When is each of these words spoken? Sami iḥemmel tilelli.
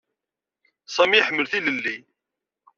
Sami 0.95 1.15
iḥemmel 1.17 1.45
tilelli. 1.51 1.97